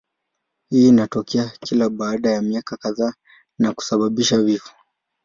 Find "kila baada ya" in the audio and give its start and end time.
1.59-2.41